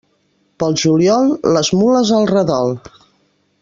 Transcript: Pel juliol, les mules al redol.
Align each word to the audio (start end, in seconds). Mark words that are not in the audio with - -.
Pel 0.63 0.77
juliol, 0.83 1.29
les 1.59 1.71
mules 1.83 2.15
al 2.21 2.29
redol. 2.35 2.77